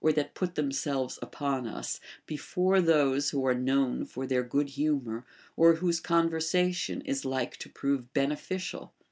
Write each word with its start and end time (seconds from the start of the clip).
69 0.03 0.15
that 0.15 0.33
put 0.33 0.55
themselves 0.55 1.19
upon 1.21 1.67
us, 1.67 1.99
before 2.25 2.81
those 2.81 3.29
who 3.29 3.45
are 3.45 3.53
known 3.53 4.03
for 4.03 4.25
their 4.25 4.41
good 4.41 4.69
humor 4.69 5.27
or 5.55 5.75
Avhose 5.75 6.01
conversation 6.01 7.01
is 7.01 7.23
like 7.23 7.55
to 7.57 7.69
prove 7.69 8.11
beneficial. 8.11 8.93